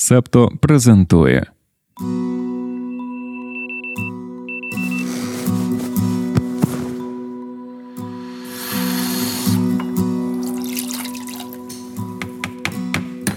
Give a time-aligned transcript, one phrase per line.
[0.00, 1.46] Септо презентує.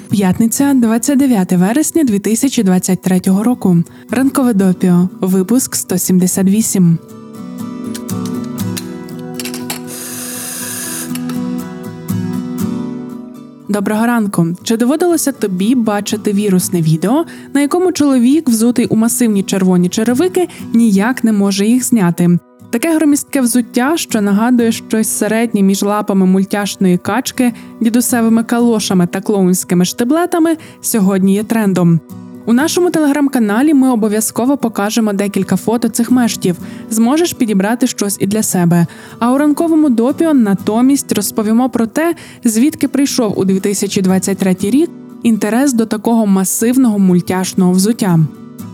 [0.10, 3.84] П'ятниця, 29 вересня 2023 року.
[4.10, 5.10] Ранкове допіо.
[5.22, 6.98] Випуск 178.
[13.72, 14.48] Доброго ранку.
[14.64, 21.24] Чи доводилося тобі бачити вірусне відео, на якому чоловік, взутий у масивні червоні черевики, ніяк
[21.24, 22.40] не може їх зняти?
[22.70, 29.86] Таке громістке взуття, що нагадує щось середнє між лапами мультяшної качки, дідусевими калошами та клоунськими
[29.86, 32.00] штиблетами, сьогодні є трендом.
[32.46, 36.56] У нашому телеграм-каналі ми обов'язково покажемо декілька фото цих мештів.
[36.90, 38.86] Зможеш підібрати щось і для себе.
[39.20, 44.90] А у ранковому допіо натомість розповімо про те, звідки прийшов у 2023 рік
[45.24, 48.20] інтерес до такого масивного мультяшного взуття.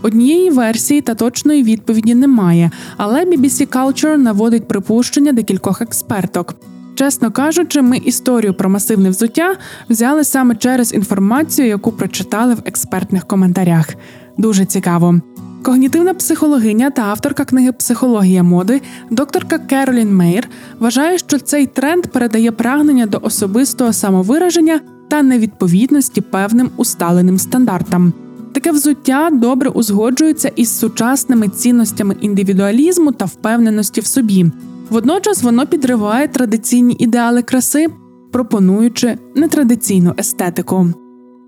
[0.02, 6.54] Однієї версії та точної відповіді немає, але BBC Culture наводить припущення декількох експерток.
[6.98, 9.56] Чесно кажучи, ми історію про масивне взуття
[9.88, 13.94] взяли саме через інформацію, яку прочитали в експертних коментарях.
[14.38, 15.20] Дуже цікаво.
[15.62, 20.48] Когнітивна психологиня та авторка книги Психологія моди, докторка Керолін Мейр,
[20.80, 28.12] вважає, що цей тренд передає прагнення до особистого самовираження та невідповідності певним усталеним стандартам.
[28.52, 34.46] Таке взуття добре узгоджується із сучасними цінностями індивідуалізму та впевненості в собі.
[34.90, 37.86] Водночас воно підриває традиційні ідеали краси,
[38.32, 40.86] пропонуючи нетрадиційну естетику.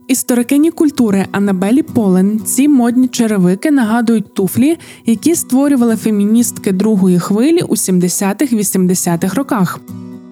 [0.08, 7.74] Історикині культури Анабелі Полен ці модні черевики нагадують туфлі, які створювали феміністки другої хвилі у
[7.74, 9.80] 70-х-80-х роках.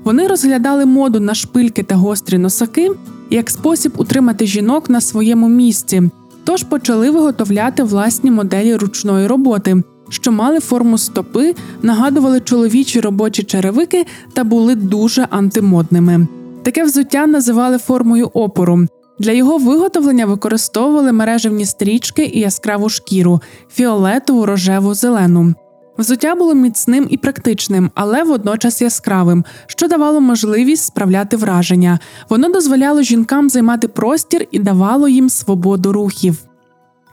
[0.05, 2.91] Вони розглядали моду на шпильки та гострі носаки
[3.31, 6.11] як спосіб утримати жінок на своєму місці,
[6.45, 14.07] тож почали виготовляти власні моделі ручної роботи, що мали форму стопи, нагадували чоловічі робочі черевики
[14.33, 16.27] та були дуже антимодними.
[16.63, 18.87] Таке взуття називали формою опору.
[19.19, 25.55] Для його виготовлення використовували мережевні стрічки і яскраву шкіру фіолетову, рожеву, зелену.
[25.99, 31.99] Взуття було міцним і практичним, але водночас яскравим, що давало можливість справляти враження.
[32.29, 36.48] Воно дозволяло жінкам займати простір і давало їм свободу рухів.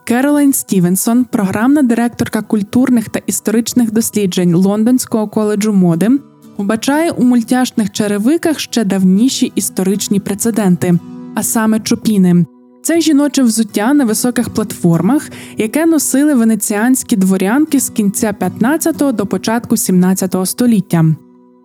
[0.06, 6.10] Керолайн Стівенсон, програмна директорка культурних та історичних досліджень Лондонського коледжу моди,
[6.58, 11.00] вбачає у мультяшних черевиках ще давніші історичні прецеденти,
[11.36, 12.46] а саме чопіни.
[12.84, 19.78] Це жіноче взуття на високих платформах, яке носили венеціанські дворянки з кінця 15 до початку
[19.78, 21.06] 17 століття.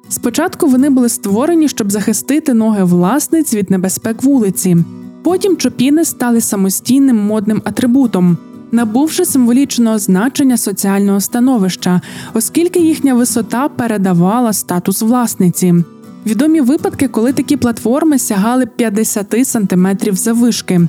[0.08, 4.76] Спочатку вони були створені, щоб захистити ноги власниць від небезпек вулиці.
[5.22, 8.36] Потім чопіни стали самостійним модним атрибутом,
[8.72, 12.00] набувши символічного значення соціального становища,
[12.34, 15.74] оскільки їхня висота передавала статус власниці.
[16.26, 20.88] Відомі випадки, коли такі платформи сягали 50 сантиметрів завишки.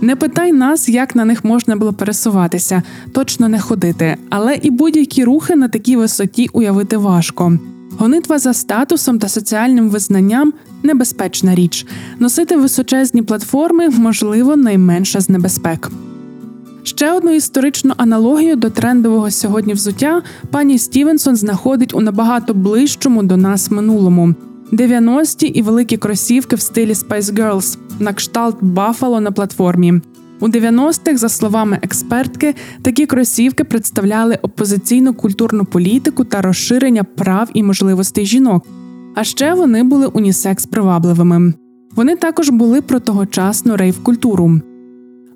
[0.00, 2.82] Не питай нас, як на них можна було пересуватися,
[3.12, 7.58] точно не ходити, але і будь-які рухи на такій висоті уявити важко.
[7.98, 11.86] Гонитва за статусом та соціальним визнанням небезпечна річ.
[12.18, 15.90] Носити височезні платформи можливо найменша з небезпек.
[16.82, 23.36] Ще одну історичну аналогію до трендового сьогодні взуття пані Стівенсон знаходить у набагато ближчому до
[23.36, 24.34] нас минулому.
[24.72, 30.00] 90-ті і великі кросівки в стилі Spice Girls на кшталт Баффало на платформі.
[30.42, 37.62] У 90-х, за словами експертки, такі кросівки представляли опозиційну культурну політику та розширення прав і
[37.62, 38.66] можливостей жінок.
[39.14, 41.54] А ще вони були унісекс привабливими.
[41.96, 44.60] Вони також були про тогочасну рейв-культуру.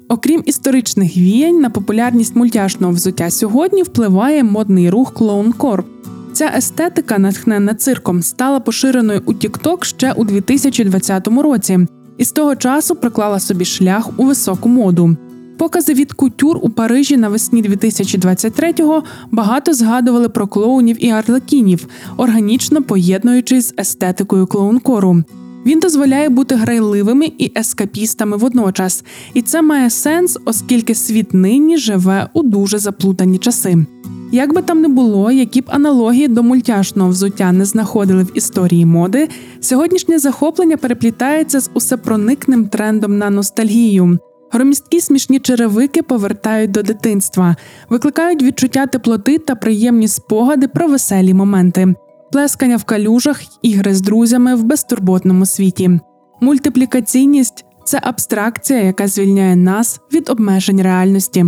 [0.08, 5.84] Окрім історичних віянь, на популярність мультяшного взуття сьогодні впливає модний рух clowncore.
[6.32, 11.86] Ця естетика, натхнена цирком, стала поширеною у TikTok ще у 2020 році,
[12.18, 15.16] і з того часу проклала собі шлях у високу моду.
[15.58, 21.86] Покази від кутюр у Парижі навесні 2023-го багато згадували про клоунів і арлекінів,
[22.16, 25.22] органічно поєднуючись з естетикою клоункору.
[25.66, 29.04] Він дозволяє бути грайливими і ескапістами водночас,
[29.34, 33.86] і це має сенс, оскільки світ нині живе у дуже заплутані часи.
[34.32, 38.86] Як би там не було, які б аналогії до мультяшного взуття не знаходили в історії
[38.86, 39.28] моди,
[39.60, 44.18] сьогоднішнє захоплення переплітається з усепроникним трендом на ностальгію.
[44.50, 47.56] Громісткі смішні черевики повертають до дитинства,
[47.88, 51.94] викликають відчуття теплоти та приємні спогади про веселі моменти,
[52.32, 56.00] плескання в калюжах, ігри з друзями в безтурботному світі.
[56.40, 61.46] Мультиплікаційність це абстракція, яка звільняє нас від обмежень реальності.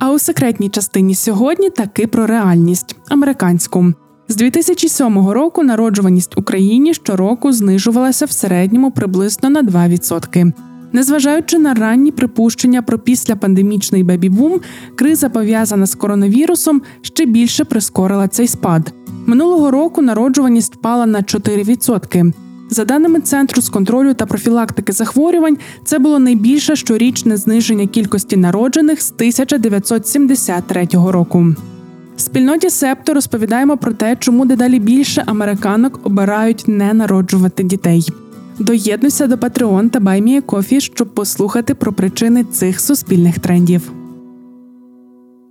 [0.00, 3.92] А у секретній частині сьогодні таки про реальність американську.
[4.28, 10.52] З 2007 року народжуваність Україні щороку знижувалася в середньому приблизно на 2%.
[10.92, 14.60] Незважаючи на ранні припущення про післяпандемічний бебі-бум,
[14.96, 18.92] криза пов'язана з коронавірусом ще більше прискорила цей спад.
[19.26, 22.32] Минулого року народжуваність впала на 4%.
[22.70, 29.02] За даними Центру з контролю та профілактики захворювань, це було найбільше щорічне зниження кількості народжених
[29.02, 31.54] з 1973 року.
[32.16, 38.06] Спільноті Септо розповідаємо про те, чому дедалі більше американок обирають не народжувати дітей.
[38.58, 43.92] Доєднуйся до Patreon та Баймія Кофі, щоб послухати про причини цих суспільних трендів.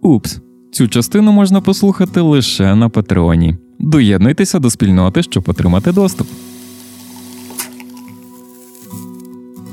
[0.02, 0.40] Упс,
[0.72, 3.58] цю частину можна послухати лише на Патреоні.
[3.80, 6.28] Доєднуйтеся до спільноти, щоб отримати доступ.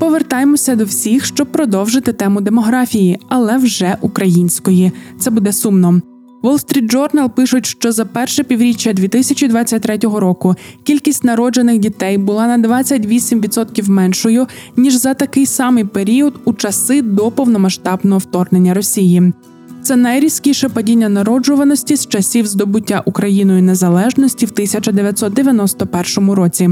[0.07, 4.91] Повертаємося до всіх, щоб продовжити тему демографії, але вже української.
[5.19, 6.01] Це буде сумно.
[6.43, 12.81] Wall Street Journal пишуть, що за перше півріччя 2023 року кількість народжених дітей була на
[12.81, 19.33] 28% меншою ніж за такий самий період у часи до повномасштабного вторгнення Росії.
[19.81, 26.69] Це найрізкіше падіння народжуваності з часів здобуття Україною незалежності в 1991 році.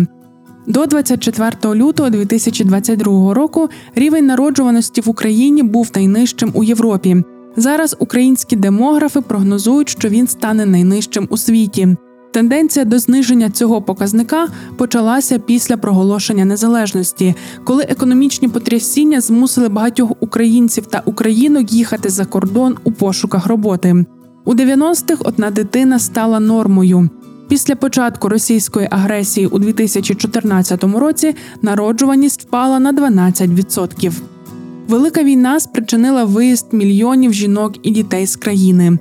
[0.68, 7.24] До 24 лютого 2022 року рівень народжуваності в Україні був найнижчим у Європі.
[7.56, 11.96] Зараз українські демографи прогнозують, що він стане найнижчим у світі.
[12.34, 14.48] Тенденція до зниження цього показника
[14.78, 22.76] почалася після проголошення незалежності, коли економічні потрясіння змусили багатьох українців та українок їхати за кордон
[22.84, 24.06] у пошуках роботи.
[24.46, 27.10] У 90-х одна дитина стала нормою.
[27.50, 34.12] Після початку російської агресії у 2014 році народжуваність впала на 12%.
[34.88, 38.98] Велика війна спричинила виїзд мільйонів жінок і дітей з країни.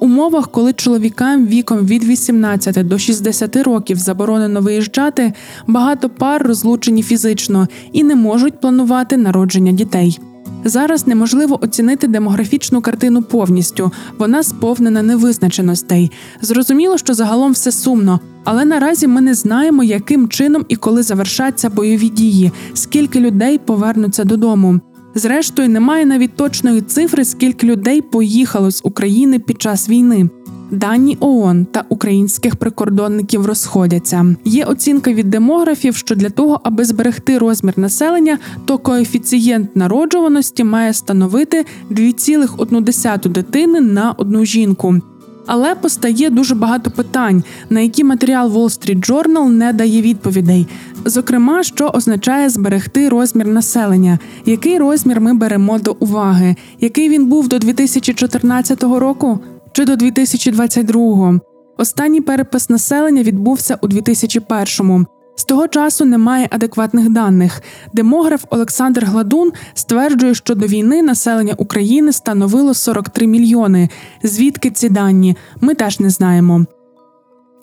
[0.00, 5.32] Умовах, коли чоловікам віком від 18 до 60 років заборонено виїжджати,
[5.66, 10.18] багато пар розлучені фізично і не можуть планувати народження дітей.
[10.64, 16.12] Зараз неможливо оцінити демографічну картину повністю, вона сповнена невизначеностей.
[16.40, 21.70] Зрозуміло, що загалом все сумно, але наразі ми не знаємо, яким чином і коли завершаться
[21.70, 24.80] бойові дії, скільки людей повернуться додому.
[25.14, 30.28] Зрештою, немає навіть точної цифри, скільки людей поїхало з України під час війни.
[30.70, 34.36] Дані ООН та українських прикордонників розходяться.
[34.44, 40.92] Є оцінка від демографів, що для того, аби зберегти розмір населення, то коефіцієнт народжуваності має
[40.92, 45.00] становити 2,1 дитини на одну жінку.
[45.46, 50.66] Але постає дуже багато питань, на які матеріал Wall Street Journal не дає відповідей.
[51.04, 57.48] Зокрема, що означає зберегти розмір населення, який розмір ми беремо до уваги, який він був
[57.48, 59.40] до 2014 року
[59.74, 61.40] чи до 2022.
[61.78, 65.06] Останній перепис населення відбувся у 2001-му.
[65.36, 67.62] З того часу немає адекватних даних.
[67.92, 73.88] Демограф Олександр Гладун стверджує, що до війни населення України становило 43 мільйони.
[74.22, 75.36] Звідки ці дані?
[75.60, 76.66] Ми теж не знаємо.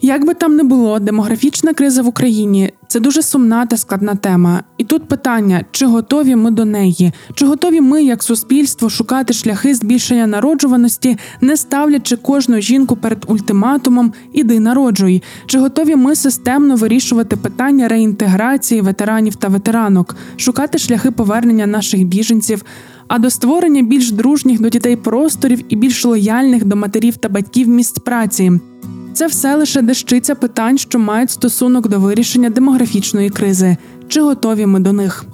[0.03, 4.63] Як би там не було, демографічна криза в Україні це дуже сумна та складна тема.
[4.77, 9.75] І тут питання: чи готові ми до неї, чи готові ми, як суспільство, шукати шляхи
[9.75, 17.35] збільшення народжуваності, не ставлячи кожну жінку перед ультиматумом Іди народжуй, чи готові ми системно вирішувати
[17.35, 22.63] питання реінтеграції ветеранів та ветеранок, шукати шляхи повернення наших біженців,
[23.07, 27.67] а до створення більш дружніх до дітей просторів і більш лояльних до матерів та батьків
[27.67, 28.51] місць праці.
[29.13, 33.77] Це все лише дещиця питань, що мають стосунок до вирішення демографічної кризи.
[34.07, 35.25] Чи готові ми до них?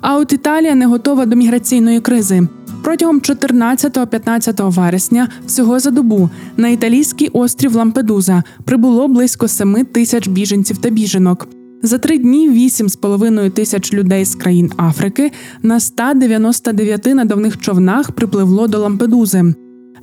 [0.00, 2.48] А от Італія не готова до міграційної кризи.
[2.82, 10.78] Протягом 14-15 вересня, всього за добу, на італійський острів Лампедуза прибуло близько 7 тисяч біженців
[10.78, 11.48] та біженок.
[11.82, 18.78] За три дні 8,5 тисяч людей з країн Африки на 199 надувних човнах припливло до
[18.78, 19.54] Лампедузи.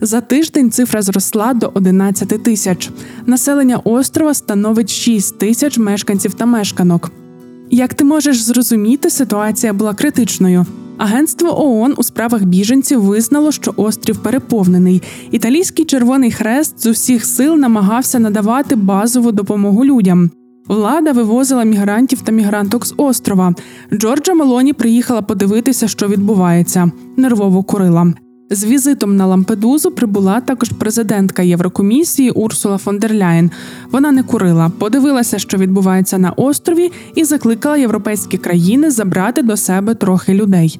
[0.01, 2.89] За тиждень цифра зросла до 11 тисяч.
[3.25, 7.11] Населення острова становить 6 тисяч мешканців та мешканок.
[7.69, 10.65] Як ти можеш зрозуміти, ситуація була критичною.
[10.97, 15.01] Агентство ООН у справах біженців визнало, що острів переповнений.
[15.31, 20.29] Італійський Червоний Хрест з усіх сил намагався надавати базову допомогу людям.
[20.67, 23.53] Влада вивозила мігрантів та мігранток з острова.
[23.93, 26.91] Джорджа Мелоні приїхала подивитися, що відбувається.
[27.17, 28.13] Нервово курила.
[28.53, 33.51] З візитом на Лампедузу прибула також президентка Єврокомісії Урсула фон дер Ляєн.
[33.91, 39.95] Вона не курила, подивилася, що відбувається на острові, і закликала європейські країни забрати до себе
[39.95, 40.79] трохи людей.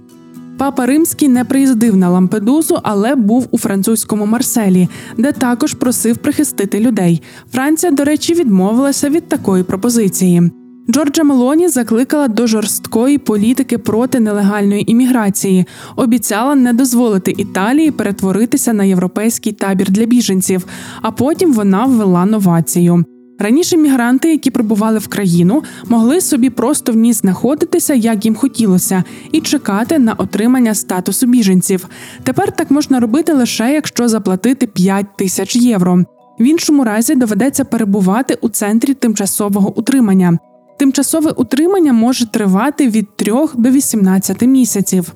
[0.58, 6.80] Папа Римський не приїздив на Лампедузу, але був у французькому Марселі, де також просив прихистити
[6.80, 7.22] людей.
[7.51, 10.51] Франція, до речі, відмовилася від такої пропозиції.
[10.90, 18.84] Джорджа Мелоні закликала до жорсткої політики проти нелегальної імміграції, обіцяла не дозволити Італії перетворитися на
[18.84, 20.66] європейський табір для біженців.
[21.02, 23.06] А потім вона ввела новацію.
[23.40, 29.04] Раніше мігранти, які прибували в країну, могли собі просто в ній знаходитися, як їм хотілося,
[29.32, 31.88] і чекати на отримання статусу біженців.
[32.24, 36.04] Тепер так можна робити лише якщо заплатити 5 тисяч євро.
[36.40, 40.38] В іншому разі доведеться перебувати у центрі тимчасового утримання.
[40.77, 45.13] Тимчасове утримання може тривати від 3 до 18 місяців.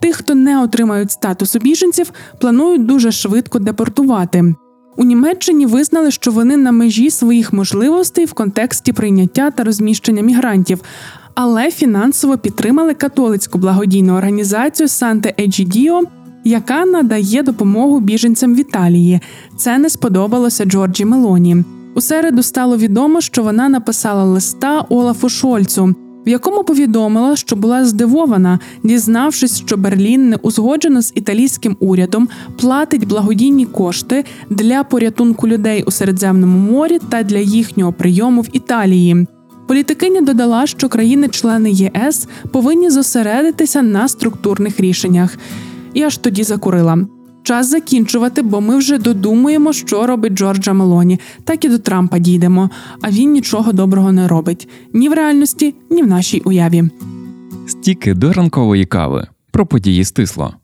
[0.00, 4.54] Тих, хто не отримають статусу біженців, планують дуже швидко депортувати.
[4.96, 10.80] У Німеччині визнали, що вони на межі своїх можливостей в контексті прийняття та розміщення мігрантів,
[11.34, 16.02] але фінансово підтримали католицьку благодійну організацію Санте Еджідіо,
[16.44, 19.20] яка надає допомогу біженцям в Італії.
[19.56, 21.64] Це не сподобалося Джорджі Мелоні.
[21.96, 25.94] У середу стало відомо, що вона написала листа Олафу Шольцу,
[26.26, 32.28] в якому повідомила, що була здивована, дізнавшись, що Берлін не узгоджено з італійським урядом
[32.60, 39.26] платить благодійні кошти для порятунку людей у Середземному морі та для їхнього прийому в Італії.
[39.68, 45.38] Політикиня додала, що країни-члени ЄС повинні зосередитися на структурних рішеннях,
[45.94, 47.15] і аж тоді закурила.
[47.46, 52.70] Час закінчувати, бо ми вже додумуємо, що робить Джорджа Мелоні, так і до Трампа дійдемо.
[53.02, 56.84] А він нічого доброго не робить ні в реальності, ні в нашій уяві.
[57.66, 60.54] Стіки до ранкової кави про події стисло.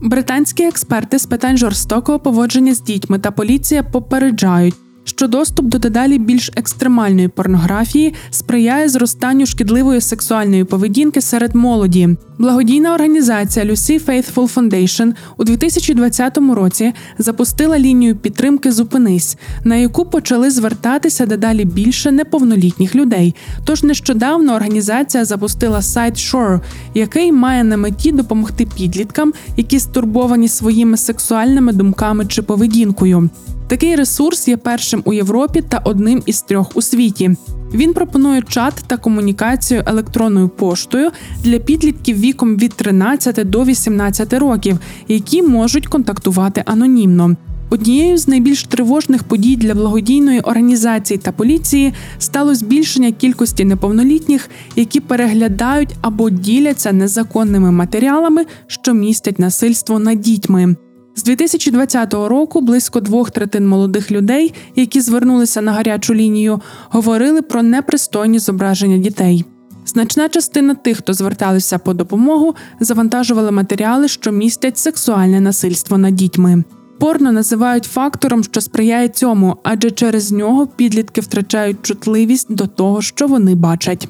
[0.00, 4.74] Британські експерти з питань жорстокого поводження з дітьми та поліція попереджають,
[5.04, 12.16] що доступ до дедалі більш екстремальної порнографії сприяє зростанню шкідливої сексуальної поведінки серед молоді.
[12.38, 20.50] Благодійна організація Lucy Faithful Foundation у 2020 році запустила лінію підтримки Зупинись, на яку почали
[20.50, 23.34] звертатися дедалі більше неповнолітніх людей.
[23.64, 26.60] Тож нещодавно організація запустила сайт Shore,
[26.94, 33.30] який має на меті допомогти підліткам, які стурбовані своїми сексуальними думками чи поведінкою.
[33.72, 37.30] Такий ресурс є першим у Європі та одним із трьох у світі.
[37.74, 41.10] Він пропонує чат та комунікацію електронною поштою
[41.44, 47.36] для підлітків віком від 13 до 18 років, які можуть контактувати анонімно.
[47.70, 55.00] Однією з найбільш тривожних подій для благодійної організації та поліції стало збільшення кількості неповнолітніх, які
[55.00, 60.76] переглядають або діляться незаконними матеріалами, що містять насильство над дітьми.
[61.14, 67.62] З 2020 року близько двох третин молодих людей, які звернулися на гарячу лінію, говорили про
[67.62, 69.44] непристойні зображення дітей.
[69.86, 76.64] Значна частина тих, хто зверталися по допомогу, завантажували матеріали, що містять сексуальне насильство над дітьми.
[77.02, 83.26] Порно називають фактором, що сприяє цьому, адже через нього підлітки втрачають чутливість до того, що
[83.26, 84.08] вони бачать.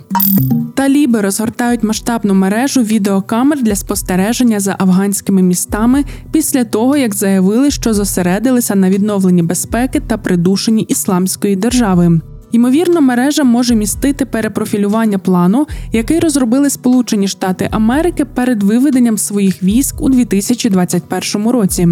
[0.75, 7.95] Таліби розгортають масштабну мережу відеокамер для спостереження за афганськими містами після того, як заявили, що
[7.95, 12.21] зосередилися на відновленні безпеки та придушенні ісламської держави.
[12.53, 20.01] Ймовірно, мережа може містити перепрофілювання плану, який розробили Сполучені Штати Америки перед виведенням своїх військ
[20.01, 21.89] у 2021 році.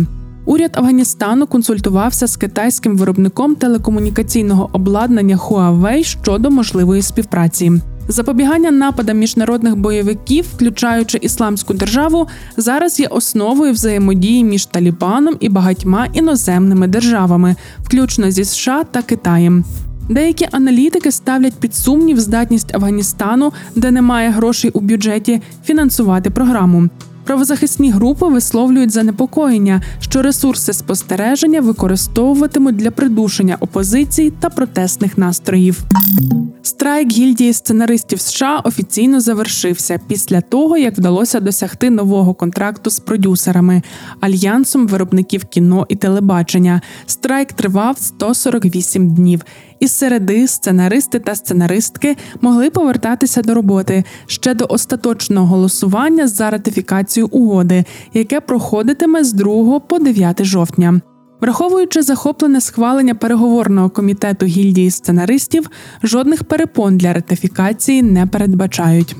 [0.51, 7.73] Уряд Афганістану консультувався з китайським виробником телекомунікаційного обладнання Huawei щодо можливої співпраці.
[8.09, 12.27] Запобігання нападам міжнародних бойовиків, включаючи ісламську державу,
[12.57, 19.65] зараз є основою взаємодії між Талібаном і багатьма іноземними державами, включно зі США та Китаєм.
[20.09, 26.89] Деякі аналітики ставлять під сумнів здатність Афганістану, де немає грошей у бюджеті, фінансувати програму.
[27.31, 35.85] Правозахисні групи висловлюють занепокоєння, що ресурси спостереження використовуватимуть для придушення опозиції та протестних настроїв.
[36.63, 43.83] Страйк гільдії сценаристів США офіційно завершився після того, як вдалося досягти нового контракту з продюсерами
[44.21, 46.81] альянсом виробників кіно і телебачення.
[47.07, 49.41] Страйк тривав 148 днів.
[49.81, 57.20] Із середи сценаристи та сценаристки могли повертатися до роботи ще до остаточного голосування за ратифікацію
[57.23, 57.85] угоди,
[58.15, 61.01] яке проходитиме з 2 по 9 жовтня.
[61.41, 65.71] Враховуючи захоплене схвалення переговорного комітету гільдії сценаристів,
[66.03, 69.17] жодних перепон для ратифікації не передбачають.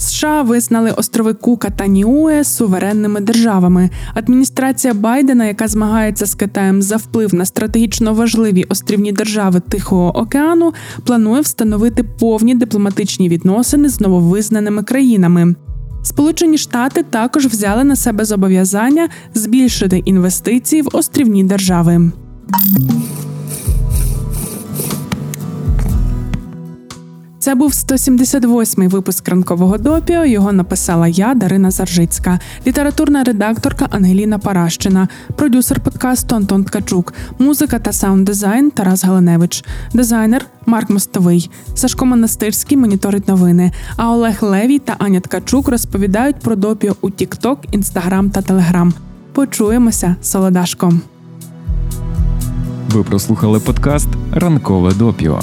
[0.00, 3.90] США визнали острови Кука та Ніуе суверенними державами.
[4.14, 10.72] Адміністрація Байдена, яка змагається з Китаєм за вплив на стратегічно важливі острівні держави Тихого океану,
[11.04, 15.54] планує встановити повні дипломатичні відносини з нововизнаними країнами.
[16.02, 22.10] Сполучені Штати також взяли на себе зобов'язання збільшити інвестиції в острівні держави.
[27.40, 30.24] Це був 178-й випуск ранкового допіо.
[30.24, 37.92] Його написала я, Дарина Заржицька, літературна редакторка Ангеліна Паращина, продюсер подкасту Антон Ткачук, музика та
[37.92, 43.72] саунд-дизайн Тарас Галаневич, дизайнер Марк Мостовий, Сашко Монастирський моніторить новини.
[43.96, 48.92] А Олег Левій та Аня Ткачук розповідають про допіо у TikTok, Instagram та Telegram.
[49.32, 51.00] Почуємося, солодашком.
[52.88, 55.42] Ви прослухали подкаст Ранкове допіо.